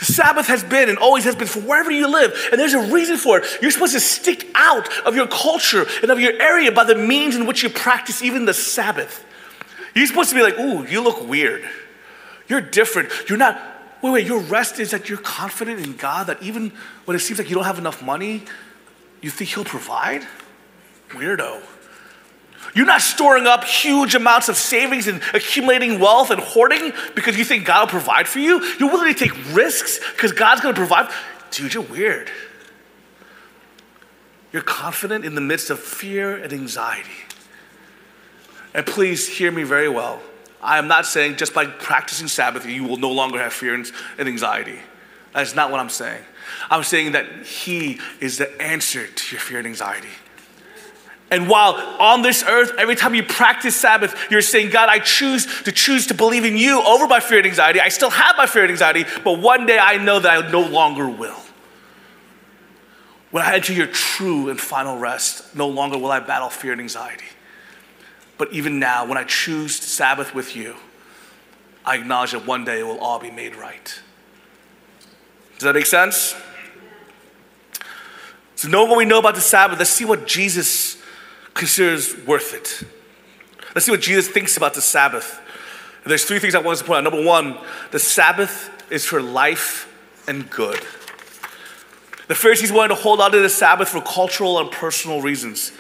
[0.00, 3.16] Sabbath has been and always has been for wherever you live, and there's a reason
[3.16, 3.44] for it.
[3.62, 7.36] You're supposed to stick out of your culture and of your area by the means
[7.36, 9.24] in which you practice even the Sabbath.
[9.94, 11.68] You're supposed to be like, ooh, you look weird.
[12.48, 13.10] You're different.
[13.28, 13.62] You're not,
[14.02, 16.72] wait, wait, your rest is that you're confident in God that even
[17.04, 18.44] when it seems like you don't have enough money,
[19.20, 20.26] you think He'll provide?
[21.10, 21.62] Weirdo.
[22.74, 27.44] You're not storing up huge amounts of savings and accumulating wealth and hoarding because you
[27.44, 28.62] think God will provide for you.
[28.78, 31.10] You're willing to take risks because God's going to provide.
[31.50, 32.30] Dude, you're weird.
[34.52, 37.10] You're confident in the midst of fear and anxiety.
[38.74, 40.20] And please hear me very well.
[40.62, 43.90] I am not saying just by practicing Sabbath you will no longer have fear and
[44.18, 44.78] anxiety.
[45.34, 46.22] That's not what I'm saying.
[46.70, 50.08] I'm saying that He is the answer to your fear and anxiety.
[51.32, 55.62] And while on this earth, every time you practice Sabbath, you're saying, God, I choose
[55.62, 57.80] to choose to believe in you over my fear and anxiety.
[57.80, 60.60] I still have my fear and anxiety, but one day I know that I no
[60.60, 61.40] longer will.
[63.30, 66.82] When I enter your true and final rest, no longer will I battle fear and
[66.82, 67.24] anxiety.
[68.36, 70.76] But even now, when I choose Sabbath with you,
[71.82, 74.00] I acknowledge that one day it will all be made right.
[75.54, 76.34] Does that make sense?
[78.56, 81.01] So, know what we know about the Sabbath, let's see what Jesus
[81.54, 82.86] considers worth it.
[83.74, 85.40] Let's see what Jesus thinks about the Sabbath.
[86.04, 87.12] There's three things I want to point out.
[87.12, 87.58] Number one,
[87.90, 89.88] the Sabbath is for life
[90.26, 90.80] and good.
[92.28, 95.72] The Pharisees wanted to hold on to the Sabbath for cultural and personal reasons.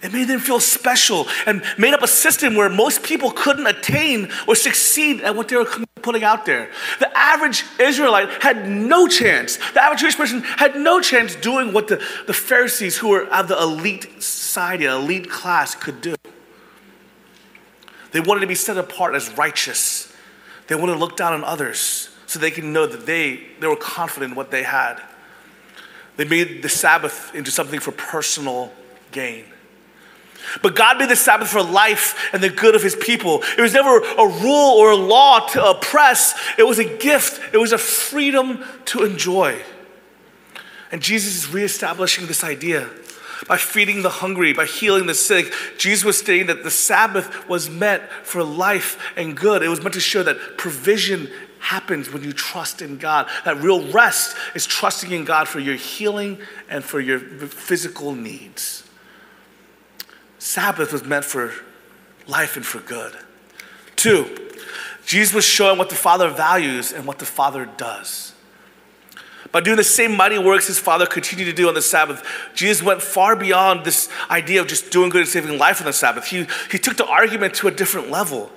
[0.00, 4.30] It made them feel special and made up a system where most people couldn't attain
[4.46, 5.64] or succeed at what they were
[6.02, 6.70] putting out there.
[7.00, 9.56] The average Israelite had no chance.
[9.72, 11.96] The average Jewish person had no chance doing what the,
[12.28, 16.14] the Pharisees, who were of the elite society, elite class, could do.
[18.12, 20.12] They wanted to be set apart as righteous.
[20.68, 23.76] They wanted to look down on others so they could know that they, they were
[23.76, 25.00] confident in what they had.
[26.16, 28.72] They made the Sabbath into something for personal
[29.10, 29.44] gain.
[30.62, 33.42] But God made the Sabbath for life and the good of his people.
[33.56, 37.58] It was never a rule or a law to oppress, it was a gift, it
[37.58, 39.60] was a freedom to enjoy.
[40.90, 42.88] And Jesus is reestablishing this idea
[43.46, 45.52] by feeding the hungry, by healing the sick.
[45.76, 49.62] Jesus was stating that the Sabbath was meant for life and good.
[49.62, 53.28] It was meant to show that provision happens when you trust in God.
[53.44, 58.87] That real rest is trusting in God for your healing and for your physical needs.
[60.48, 61.52] Sabbath was meant for
[62.26, 63.14] life and for good.
[63.96, 64.48] Two,
[65.04, 68.32] Jesus was showing what the Father values and what the Father does.
[69.52, 72.82] By doing the same mighty works his Father continued to do on the Sabbath, Jesus
[72.82, 76.24] went far beyond this idea of just doing good and saving life on the Sabbath.
[76.28, 78.50] He, he took the argument to a different level.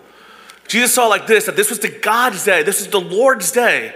[0.69, 3.93] Jesus saw like this that this was the God's day, this is the Lord's day.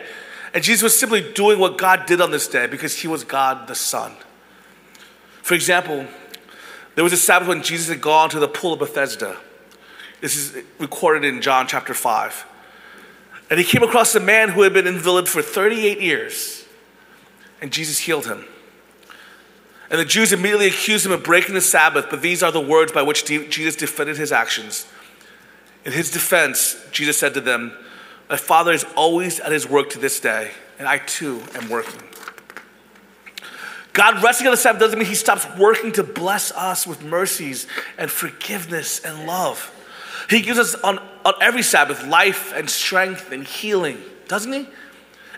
[0.53, 3.69] And Jesus was simply doing what God did on this day because he was God
[3.69, 4.11] the Son.
[5.43, 6.05] For example,
[6.95, 9.37] there was a Sabbath when Jesus had gone to the pool of Bethesda.
[10.21, 12.45] This is recorded in John chapter 5.
[13.49, 16.65] And he came across a man who had been invalid for 38 years
[17.61, 18.45] and Jesus healed him.
[19.89, 22.91] And the Jews immediately accused him of breaking the Sabbath, but these are the words
[22.91, 24.87] by which Jesus defended his actions.
[25.83, 27.77] In his defense, Jesus said to them,
[28.29, 32.01] My Father is always at his work to this day, and I too am working.
[33.95, 37.65] God resting on the Sabbath doesn't mean he stops working to bless us with mercies
[37.97, 39.71] and forgiveness and love.
[40.29, 44.67] He gives us on, on every Sabbath life and strength and healing, doesn't he?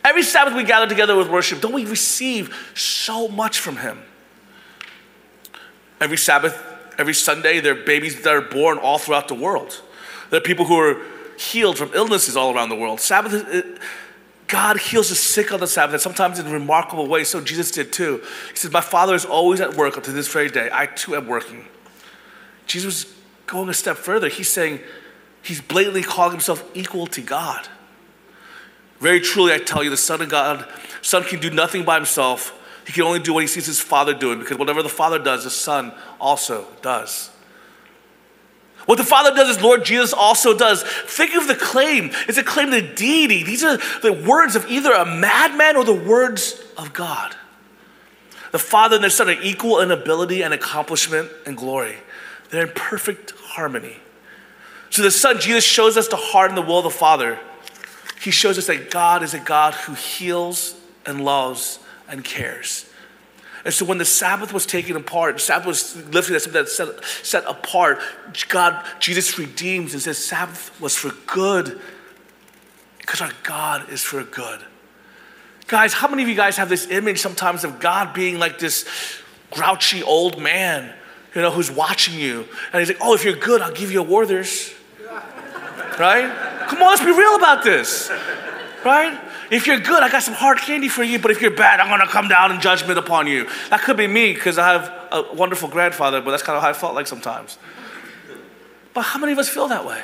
[0.03, 3.99] Every Sabbath we gather together with worship, don't we receive so much from Him?
[6.01, 6.59] Every Sabbath,
[6.97, 9.81] every Sunday, there are babies that are born all throughout the world.
[10.31, 10.99] There are people who are
[11.37, 13.01] healed from illnesses all around the world.
[13.01, 13.61] Sabbath, uh,
[14.47, 17.27] God heals the sick on the Sabbath, and sometimes in remarkable ways.
[17.27, 18.21] So Jesus did too.
[18.49, 20.69] He says, My Father is always at work up to this very day.
[20.71, 21.65] I too am working.
[22.65, 24.29] Jesus was going a step further.
[24.29, 24.79] He's saying,
[25.41, 27.67] He's blatantly calling himself equal to God.
[28.99, 30.67] Very truly, I tell you, the Son of God,
[31.01, 32.53] Son can do nothing by himself.
[32.85, 35.43] He can only do what he sees his Father doing, because whatever the Father does,
[35.43, 37.29] the Son also does.
[38.87, 40.81] What the Father does is Lord Jesus also does.
[40.81, 42.09] Think of the claim.
[42.27, 43.43] It's a claim to deity.
[43.43, 47.35] These are the words of either a madman or the words of God.
[48.51, 51.97] The Father and the Son are equal in ability and accomplishment and glory.
[52.49, 53.97] They're in perfect harmony.
[54.89, 57.39] So the Son, Jesus, shows us the heart and the will of the Father
[58.19, 62.89] he shows us that God is a God who heals and loves and cares.
[63.67, 66.77] And so when the Sabbath was taken apart, the Sabbath was lifted as something that's
[66.77, 67.99] set, set apart,
[68.47, 71.77] God, Jesus redeems and says Sabbath was for good
[72.99, 74.61] because our God is for good.
[75.67, 78.87] Guys, how many of you guys have this image sometimes of God being like this
[79.51, 80.93] grouchy old man,
[81.35, 82.47] you know, who's watching you?
[82.71, 84.73] And he's like, oh, if you're good, I'll give you a Werther's.
[85.99, 86.31] Right?
[86.67, 88.11] Come on, let's be real about this.
[88.85, 89.19] Right?
[89.51, 91.89] If you're good, I got some hard candy for you, but if you're bad, I'm
[91.89, 93.47] gonna come down in judgment upon you.
[93.69, 96.69] That could be me because I have a wonderful grandfather, but that's kind of how
[96.69, 97.57] I felt like sometimes.
[98.93, 100.03] But how many of us feel that way?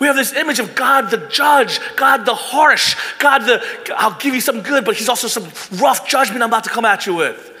[0.00, 3.64] We have this image of God the judge, God the harsh, God the,
[3.96, 5.44] I'll give you some good, but He's also some
[5.80, 7.52] rough judgment I'm about to come at you with.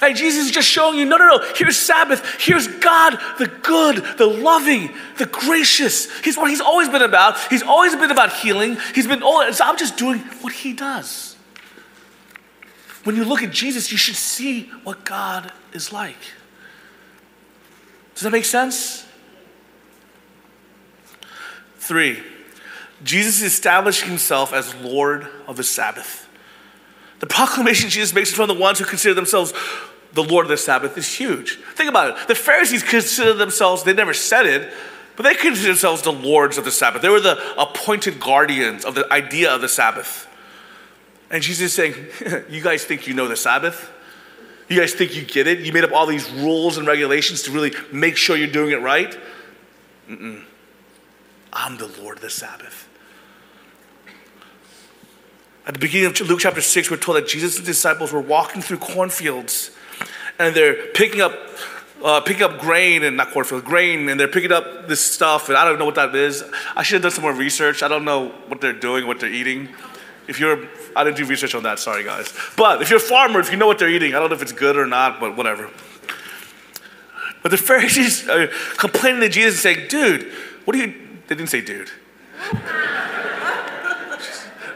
[0.00, 1.52] Hey, Jesus is just showing you no, no, no.
[1.54, 2.40] Here's Sabbath.
[2.40, 6.10] Here's God, the good, the loving, the gracious.
[6.20, 7.38] He's what He's always been about.
[7.48, 8.76] He's always been about healing.
[8.94, 11.36] He's been always, so I'm just doing what He does.
[13.04, 16.18] When you look at Jesus, you should see what God is like.
[18.14, 19.06] Does that make sense?
[21.78, 22.20] Three,
[23.04, 26.25] Jesus established himself as Lord of the Sabbath.
[27.20, 29.52] The proclamation Jesus makes from the ones who consider themselves
[30.12, 31.58] the Lord of the Sabbath is huge.
[31.74, 32.28] Think about it.
[32.28, 34.72] The Pharisees consider themselves, they never said it,
[35.14, 37.02] but they considered themselves the lords of the Sabbath.
[37.02, 40.26] They were the appointed guardians of the idea of the Sabbath.
[41.30, 43.92] And Jesus is saying, You guys think you know the Sabbath?
[44.68, 45.60] You guys think you get it?
[45.60, 48.80] You made up all these rules and regulations to really make sure you're doing it
[48.80, 49.16] right?
[50.08, 50.42] Mm-mm.
[51.52, 52.88] I'm the Lord of the Sabbath.
[55.66, 58.78] At the beginning of Luke chapter 6, we're told that Jesus' disciples were walking through
[58.78, 59.72] cornfields
[60.38, 61.34] and they're picking up
[62.04, 65.56] uh, picking up grain and not cornfield grain and they're picking up this stuff and
[65.56, 66.44] I don't know what that is.
[66.76, 67.82] I should have done some more research.
[67.82, 69.70] I don't know what they're doing, what they're eating.
[70.28, 71.80] If you're, I didn't do research on that.
[71.80, 72.32] Sorry, guys.
[72.56, 74.42] But if you're a farmer, if you know what they're eating, I don't know if
[74.42, 75.70] it's good or not, but whatever.
[77.42, 80.32] But the Pharisees are complaining to Jesus, and saying, "Dude,
[80.64, 80.94] what are you?"
[81.28, 81.90] They didn't say, "Dude."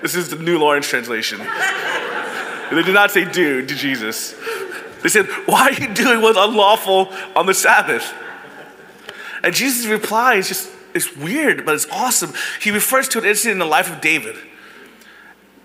[0.03, 1.39] This is the New Lawrence translation.
[1.39, 4.35] they did not say dude to Jesus.
[5.03, 8.13] They said, Why are you doing what's unlawful on the Sabbath?
[9.43, 12.33] And Jesus' reply is just, it's weird, but it's awesome.
[12.61, 14.37] He refers to an incident in the life of David.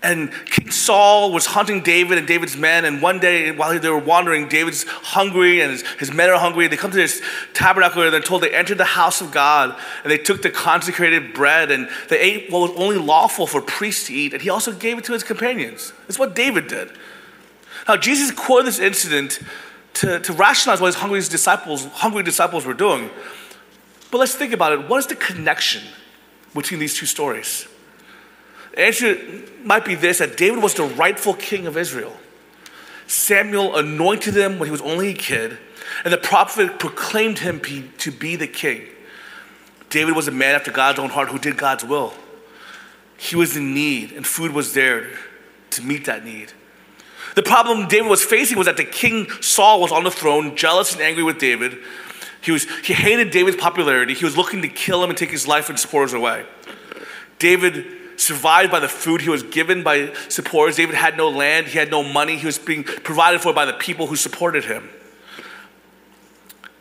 [0.02, 2.84] And King Saul was hunting David and David's men.
[2.84, 6.68] And one day, while they were wandering, David's hungry and his, his men are hungry.
[6.68, 7.22] They come to this
[7.54, 11.32] tabernacle and they're told they entered the house of God and they took the consecrated
[11.32, 14.32] bread and they ate what was only lawful for priests to eat.
[14.32, 15.92] And he also gave it to his companions.
[16.06, 16.90] That's what David did.
[17.88, 19.40] Now, Jesus quoted this incident
[19.94, 23.10] to, to rationalize what his hungry disciples, hungry disciples were doing.
[24.10, 24.88] But let's think about it.
[24.88, 25.82] What is the connection
[26.54, 27.66] between these two stories?
[28.76, 29.18] The answer
[29.64, 32.14] might be this that David was the rightful king of Israel.
[33.08, 35.58] Samuel anointed him when he was only a kid,
[36.04, 37.60] and the prophet proclaimed him
[37.98, 38.82] to be the king.
[39.88, 42.12] David was a man after God's own heart who did God's will.
[43.16, 45.08] He was in need, and food was there
[45.70, 46.52] to meet that need.
[47.34, 50.92] The problem David was facing was that the king Saul was on the throne, jealous
[50.92, 51.78] and angry with David.
[52.42, 54.14] He, was, he hated David's popularity.
[54.14, 56.44] He was looking to kill him and take his life and supporters away.
[57.38, 60.76] David survived by the food he was given by supporters.
[60.76, 63.72] David had no land, he had no money, he was being provided for by the
[63.74, 64.88] people who supported him.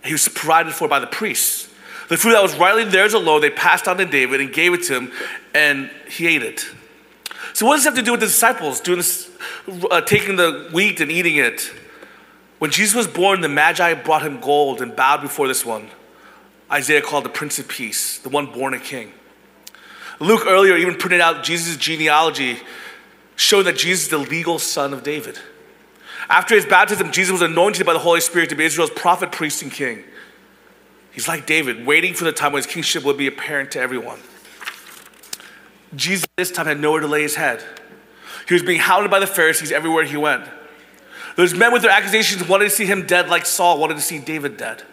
[0.03, 1.69] He was provided for by the priests.
[2.09, 4.83] The food that was rightly theirs alone, they passed on to David and gave it
[4.83, 5.11] to him,
[5.55, 6.65] and he ate it.
[7.53, 9.31] So, what does this have to do with the disciples doing this,
[9.89, 11.71] uh, taking the wheat and eating it?
[12.59, 15.89] When Jesus was born, the Magi brought him gold and bowed before this one.
[16.71, 19.13] Isaiah called the Prince of Peace, the one born a king.
[20.19, 22.59] Luke earlier even printed out Jesus' genealogy,
[23.35, 25.37] showing that Jesus is the legal son of David.
[26.29, 29.61] After his baptism, Jesus was anointed by the Holy Spirit to be Israel's prophet, priest,
[29.61, 30.03] and king.
[31.11, 34.19] He's like David, waiting for the time when his kingship would be apparent to everyone.
[35.95, 37.63] Jesus this time had nowhere to lay his head.
[38.47, 40.45] He was being hounded by the Pharisees everywhere he went.
[41.35, 44.19] Those men with their accusations wanted to see him dead like Saul wanted to see
[44.19, 44.83] David dead.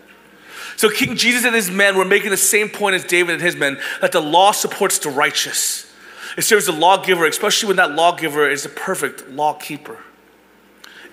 [0.83, 3.55] So King Jesus and his men were making the same point as David and his
[3.55, 5.89] men that the law supports the righteous.
[6.37, 10.01] It serves the lawgiver, especially when that lawgiver is the perfect lawkeeper.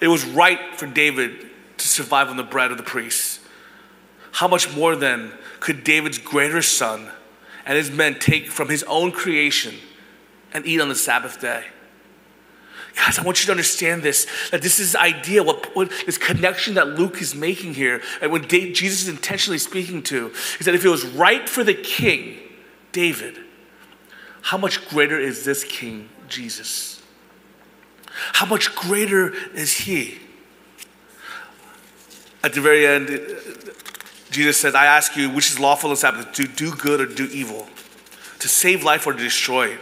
[0.02, 3.42] It was right for David to survive on the bread of the priests.
[4.32, 7.12] How much more then could David's greater son
[7.64, 9.76] and his men take from his own creation
[10.52, 11.66] and eat on the Sabbath day?
[13.00, 16.74] Guys, I want you to understand this that this is idea, what, what this connection
[16.74, 20.84] that Luke is making here, and what Jesus is intentionally speaking to, is that if
[20.84, 22.38] it was right for the king,
[22.92, 23.38] David,
[24.42, 27.02] how much greater is this king, Jesus?
[28.34, 30.20] How much greater is he?
[32.44, 33.08] At the very end,
[34.30, 37.30] Jesus says, I ask you, which is lawful in Sabbath, to do good or do
[37.32, 37.70] evil,
[38.40, 39.80] to save life or to destroy it?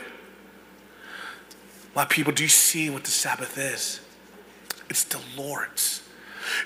[1.98, 4.02] My people, do you see what the Sabbath is?
[4.88, 6.04] It's the Lord's.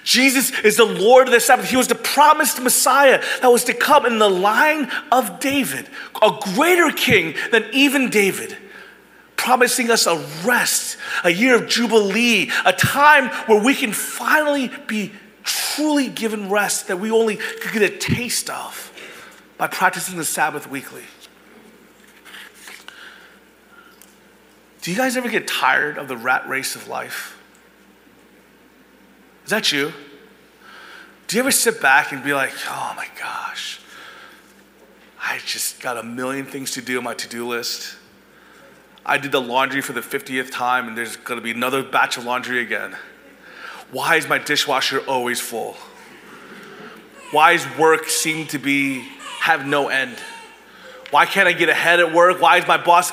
[0.03, 1.69] Jesus is the Lord of the Sabbath.
[1.69, 5.87] He was the promised Messiah that was to come in the line of David,
[6.21, 8.57] a greater king than even David,
[9.37, 15.13] promising us a rest, a year of Jubilee, a time where we can finally be
[15.45, 18.91] truly given rest that we only could get a taste of
[19.57, 21.03] by practicing the Sabbath weekly.
[24.81, 27.39] Do you guys ever get tired of the rat race of life?
[29.43, 29.93] Is that you?
[31.27, 33.79] Do you ever sit back and be like, oh my gosh,
[35.21, 37.95] I just got a million things to do on my to do list?
[39.05, 42.25] I did the laundry for the 50th time and there's gonna be another batch of
[42.25, 42.95] laundry again.
[43.91, 45.75] Why is my dishwasher always full?
[47.31, 49.01] Why does work seem to be
[49.41, 50.17] have no end?
[51.11, 52.41] Why can't I get ahead at work?
[52.41, 53.11] Why is my boss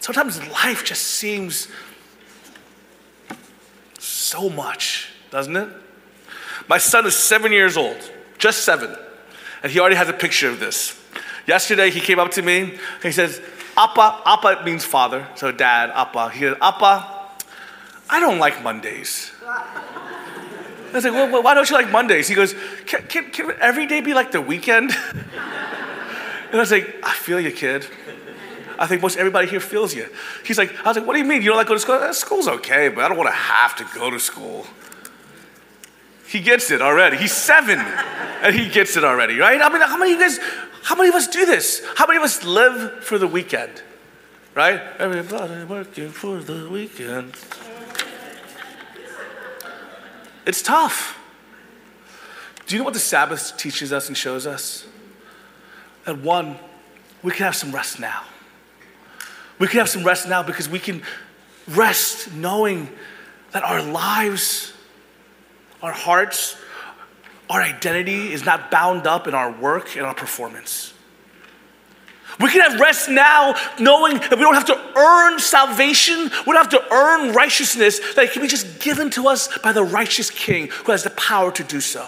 [0.00, 1.68] Sometimes life just seems
[3.98, 5.68] so much, doesn't it?
[6.68, 8.96] My son is seven years old, just seven,
[9.62, 10.98] and he already has a picture of this.
[11.46, 13.42] Yesterday, he came up to me and he says,
[13.76, 16.30] Appa, Appa means father, so dad, Appa.
[16.30, 17.28] He said, Appa,
[18.08, 19.30] I don't like Mondays.
[19.46, 22.26] I was like, well, why don't you like Mondays?
[22.26, 22.54] He goes,
[22.86, 24.90] can, can, can every day be like the weekend?
[25.14, 27.86] and I was like, I feel you, kid.
[28.80, 30.08] I think most everybody here feels you.
[30.42, 31.42] He's like, I was like, what do you mean?
[31.42, 31.96] You don't like go to school?
[31.96, 34.66] Eh, school's okay, but I don't want to have to go to school.
[36.26, 37.18] He gets it already.
[37.18, 39.60] He's seven, and he gets it already, right?
[39.60, 40.38] I mean, how many of you guys,
[40.82, 41.84] how many of us do this?
[41.96, 43.82] How many of us live for the weekend,
[44.54, 44.80] right?
[44.98, 47.34] Everybody working for the weekend.
[50.46, 51.18] It's tough.
[52.66, 54.86] Do you know what the Sabbath teaches us and shows us?
[56.06, 56.58] That one,
[57.22, 58.22] we can have some rest now.
[59.60, 61.02] We can have some rest now because we can
[61.68, 62.88] rest knowing
[63.52, 64.72] that our lives,
[65.82, 66.56] our hearts,
[67.50, 70.94] our identity is not bound up in our work and our performance.
[72.40, 76.56] We can have rest now knowing that we don't have to earn salvation, we don't
[76.56, 80.30] have to earn righteousness, that it can be just given to us by the righteous
[80.30, 82.06] King who has the power to do so.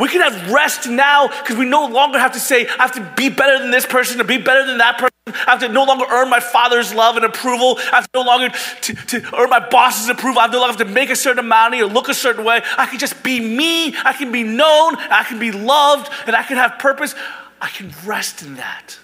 [0.00, 3.12] We can have rest now because we no longer have to say, I have to
[3.16, 5.07] be better than this person or be better than that person.
[5.46, 7.78] I have to no longer earn my father's love and approval.
[7.78, 8.48] I have to no longer
[8.82, 10.38] to, to earn my boss's approval.
[10.38, 12.14] I have no longer have to make a certain amount of money or look a
[12.14, 12.62] certain way.
[12.76, 13.94] I can just be me.
[14.04, 14.96] I can be known.
[14.96, 17.14] I can be loved and I can have purpose.
[17.60, 18.98] I can rest in that.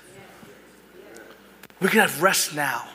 [1.80, 2.88] We can have rest now.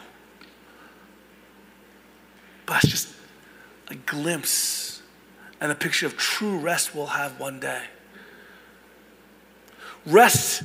[2.66, 3.14] But that's just
[3.90, 5.02] a glimpse
[5.60, 7.84] and a picture of true rest we'll have one day.
[10.06, 10.64] Rest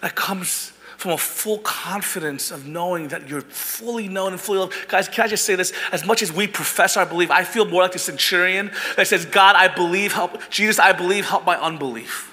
[0.00, 0.72] that comes
[1.02, 4.86] from a full confidence of knowing that you're fully known and fully loved.
[4.86, 5.72] Guys, can I just say this?
[5.90, 9.26] As much as we profess our belief, I feel more like the centurion that says,
[9.26, 12.32] God, I believe, help, Jesus, I believe, help my unbelief.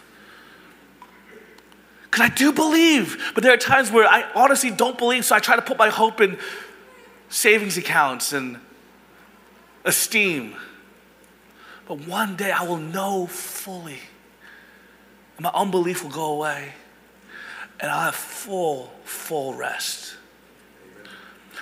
[2.03, 5.39] Because I do believe, but there are times where I honestly don't believe, so I
[5.39, 6.37] try to put my hope in
[7.27, 8.59] savings accounts and
[9.83, 10.55] esteem.
[11.87, 13.97] But one day I will know fully,
[15.37, 16.73] and my unbelief will go away,
[17.79, 20.15] and I'll have full, full rest.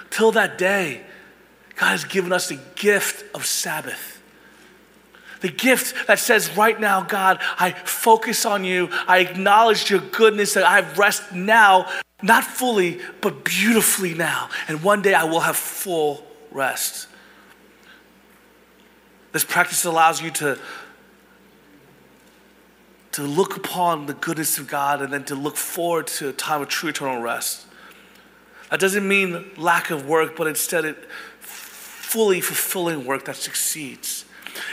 [0.10, 1.02] Till that day,
[1.76, 4.22] God has given us the gift of Sabbath.
[5.42, 8.90] The gift that says, right now, God, I focus on you.
[9.08, 11.88] I acknowledge your goodness, that I have rest now,
[12.24, 14.50] not fully, but beautifully now.
[14.68, 17.08] And one day I will have full rest.
[19.34, 20.58] This practice allows you to,
[23.18, 26.62] to look upon the goodness of God and then to look forward to a time
[26.62, 27.66] of true eternal rest.
[28.70, 31.04] That doesn't mean lack of work, but instead it
[31.40, 34.26] fully fulfilling work that succeeds.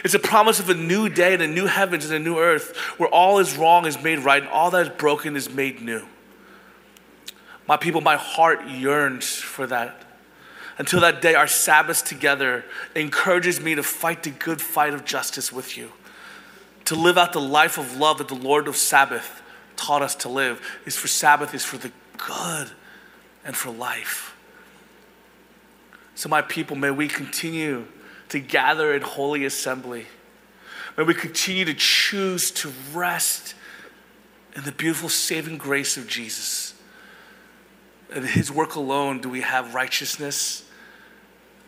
[0.05, 2.77] It's a promise of a new day and a new heavens and a new earth
[2.99, 6.05] where all is wrong is made right and all that is broken is made new.
[7.67, 10.05] My people, my heart yearns for that.
[10.77, 15.51] Until that day, our Sabbath together encourages me to fight the good fight of justice
[15.51, 15.93] with you.
[16.87, 19.43] To live out the life of love that the Lord of Sabbath
[19.77, 22.71] taught us to live is for Sabbath, is for the good
[23.45, 24.37] and for life.
[26.15, 27.87] So, my people, may we continue
[28.29, 30.07] to gather in holy assembly.
[30.97, 33.55] May we continue to choose to rest
[34.55, 36.75] in the beautiful saving grace of Jesus.
[38.15, 40.65] In his work alone do we have righteousness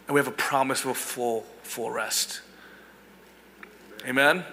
[0.07, 2.41] and we have a promise of a full, full rest.
[4.07, 4.45] Amen?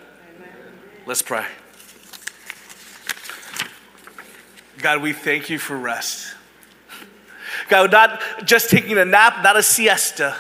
[1.06, 1.46] Let's pray.
[4.78, 6.36] God, we thank you for rest.
[7.70, 10.36] God, not just taking a nap, not a siesta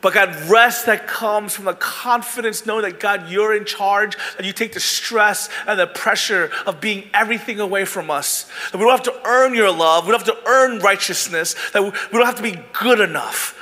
[0.00, 4.46] but God, rest that comes from the confidence knowing that God, you're in charge, and
[4.46, 8.50] you take the stress and the pressure of being everything away from us.
[8.72, 11.82] That we don't have to earn your love, we don't have to earn righteousness, that
[11.82, 13.56] we don't have to be good enough.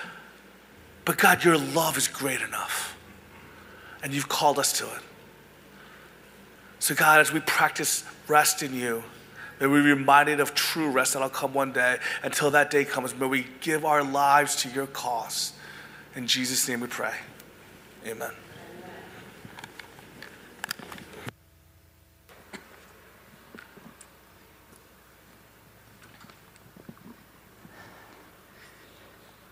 [1.04, 2.96] But God, your love is great enough,
[4.02, 5.02] and you've called us to it.
[6.88, 9.04] So, God, as we practice rest in you,
[9.60, 11.98] May we be reminded of true rest that'll come one day.
[12.22, 15.52] Until that day comes, may we give our lives to your cause.
[16.14, 17.12] In Jesus' name we pray.
[18.06, 18.30] Amen.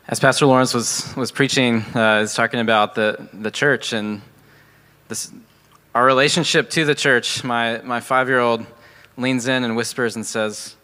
[0.08, 4.22] As Pastor Lawrence was, was preaching, uh, is talking about the, the church and
[5.08, 5.30] this,
[5.96, 7.42] our relationship to the church.
[7.42, 8.66] My, my five year old
[9.16, 10.76] leans in and whispers and says,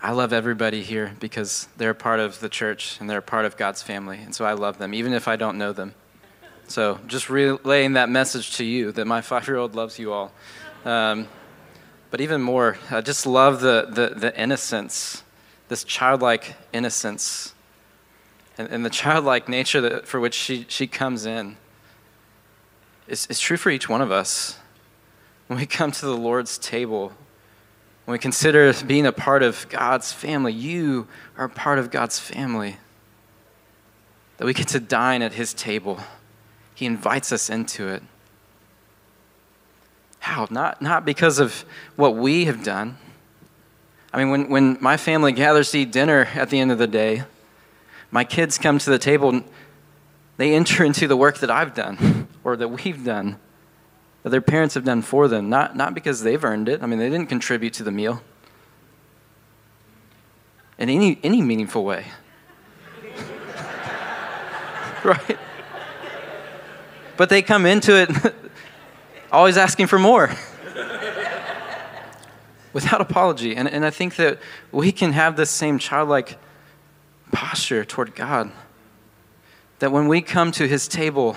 [0.00, 3.82] I love everybody here because they're part of the church and they're part of God's
[3.82, 4.18] family.
[4.18, 5.96] And so I love them, even if I don't know them.
[6.68, 10.30] So just relaying that message to you that my five year old loves you all.
[10.84, 11.26] Um,
[12.12, 15.24] but even more, I just love the, the, the innocence,
[15.66, 17.52] this childlike innocence,
[18.58, 21.56] and, and the childlike nature that, for which she, she comes in.
[23.08, 24.58] It's, it's true for each one of us.
[25.46, 27.12] When we come to the Lord's table,
[28.04, 32.18] when we consider being a part of God's family, you are a part of God's
[32.18, 32.76] family.
[34.38, 36.00] That we get to dine at His table.
[36.74, 38.02] He invites us into it.
[40.18, 40.48] How?
[40.50, 42.98] Not, not because of what we have done.
[44.12, 46.86] I mean, when, when my family gathers to eat dinner at the end of the
[46.88, 47.22] day,
[48.10, 49.42] my kids come to the table,
[50.38, 53.36] they enter into the work that I've done or that we've done
[54.22, 56.80] that their parents have done for them, not, not because they've earned it.
[56.80, 58.22] I mean, they didn't contribute to the meal
[60.78, 62.06] in any, any meaningful way.
[65.04, 65.36] right?
[67.16, 68.10] But they come into it
[69.32, 70.30] always asking for more.
[72.72, 73.56] Without apology.
[73.56, 74.38] And, and I think that
[74.70, 76.38] we can have this same childlike
[77.32, 78.52] posture toward God.
[79.80, 81.36] That when we come to his table,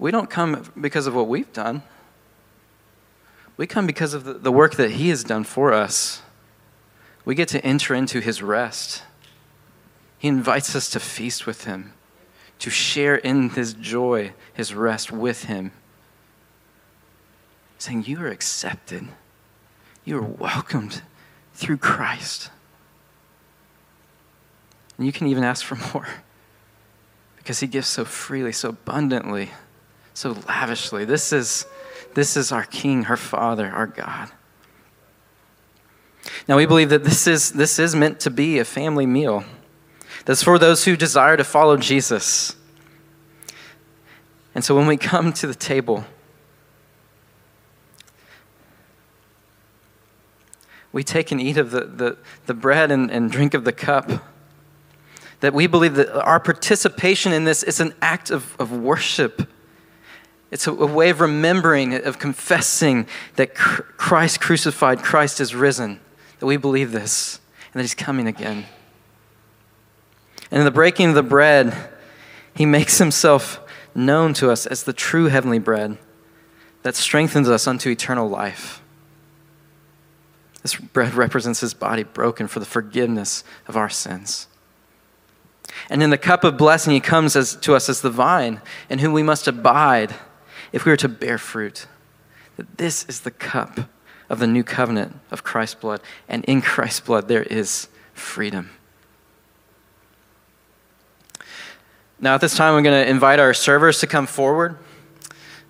[0.00, 1.82] we don't come because of what we've done.
[3.58, 6.22] We come because of the, work that he has done for us.
[7.26, 9.02] We get to enter into his rest.
[10.18, 11.92] He invites us to feast with him,
[12.60, 15.72] to share in his joy, his rest with him.
[17.76, 19.08] Saying, You are accepted,
[20.06, 21.02] you are welcomed
[21.52, 22.50] through Christ.
[24.96, 26.08] And you can even ask for more
[27.36, 29.50] because he gives so freely, so abundantly,
[30.20, 31.06] so lavishly.
[31.06, 31.64] This is,
[32.12, 34.30] this is our King, our Father, our God.
[36.46, 39.44] Now, we believe that this is, this is meant to be a family meal.
[40.26, 42.54] That's for those who desire to follow Jesus.
[44.54, 46.04] And so when we come to the table,
[50.92, 54.10] we take and eat of the, the, the bread and, and drink of the cup.
[55.40, 59.48] That we believe that our participation in this is an act of, of worship.
[60.50, 66.00] It's a, a way of remembering, of confessing that Christ crucified, Christ is risen.
[66.40, 67.38] That we believe this
[67.72, 68.66] and that he's coming again.
[70.50, 71.90] And in the breaking of the bread,
[72.54, 73.60] he makes himself
[73.94, 75.98] known to us as the true heavenly bread
[76.82, 78.82] that strengthens us unto eternal life.
[80.62, 84.46] This bread represents his body broken for the forgiveness of our sins.
[85.88, 88.98] And in the cup of blessing, he comes as, to us as the vine in
[88.98, 90.14] whom we must abide
[90.72, 91.86] if we were to bear fruit.
[92.56, 93.88] That this is the cup
[94.28, 98.70] of the new covenant of Christ's blood, and in Christ's blood there is freedom.
[102.20, 104.76] Now, at this time, I'm going to invite our servers to come forward.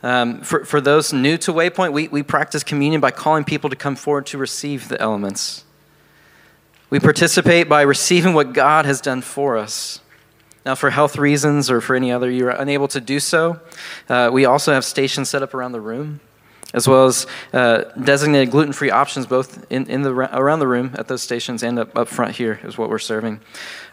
[0.03, 3.76] Um, for, for those new to Waypoint, we, we practice communion by calling people to
[3.76, 5.64] come forward to receive the elements.
[6.88, 10.01] We participate by receiving what God has done for us.
[10.65, 13.61] Now, for health reasons or for any other, you're unable to do so.
[14.09, 16.21] Uh, we also have stations set up around the room,
[16.75, 20.95] as well as uh, designated gluten free options both in, in the, around the room
[20.99, 23.41] at those stations and up, up front here is what we're serving.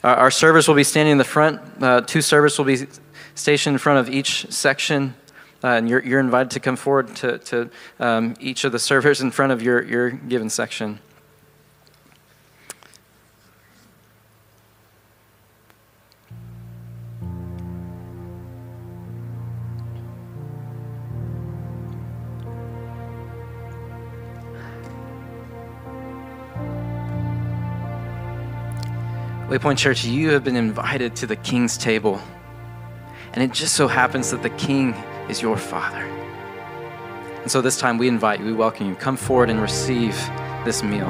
[0.03, 1.61] Uh, our servers will be standing in the front.
[1.81, 2.85] Uh, two servers will be
[3.33, 5.13] stationed in front of each section.
[5.63, 9.21] Uh, and you're, you're invited to come forward to, to um, each of the servers
[9.21, 10.99] in front of your, your given section.
[29.49, 32.21] Waypoint Church, you have been invited to the King's table.
[33.31, 34.93] And it just so happens that the King
[35.29, 36.03] is your Father.
[37.43, 38.95] And so this time we invite you, we welcome you.
[38.95, 40.15] Come forward and receive
[40.65, 41.07] this meal.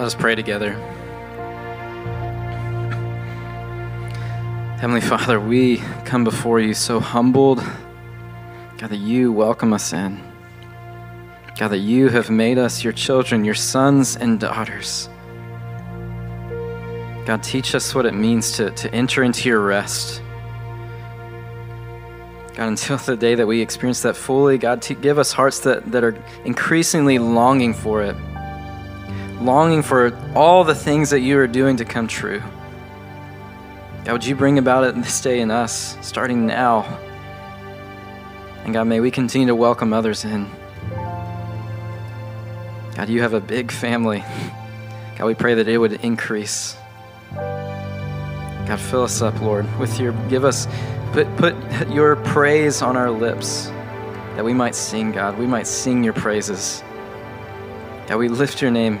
[0.00, 0.72] Let us pray together.
[4.78, 5.76] Heavenly Father, we
[6.06, 7.58] come before you so humbled,
[8.78, 10.18] God, that you welcome us in.
[11.58, 15.10] God, that you have made us your children, your sons and daughters.
[17.26, 20.22] God, teach us what it means to, to enter into your rest.
[22.54, 26.02] God, until the day that we experience that fully, God, give us hearts that, that
[26.02, 28.16] are increasingly longing for it,
[29.40, 32.42] longing for all the things that you are doing to come true.
[34.04, 36.82] God, would you bring about it in this day in us, starting now?
[38.64, 40.48] And God, may we continue to welcome others in.
[42.94, 44.22] God, you have a big family.
[45.16, 46.76] God, we pray that it would increase.
[47.32, 50.68] God, fill us up, Lord, with your, give us,
[51.12, 51.54] put, put
[51.88, 53.66] your praise on our lips
[54.36, 55.36] that we might sing, God.
[55.38, 56.84] We might sing your praises.
[58.06, 59.00] God, we lift your name.